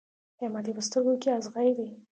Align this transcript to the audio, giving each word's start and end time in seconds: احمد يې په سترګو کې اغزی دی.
احمد 0.41 0.65
يې 0.67 0.73
په 0.77 0.83
سترګو 0.87 1.13
کې 1.21 1.29
اغزی 1.37 1.69
دی. 1.77 1.87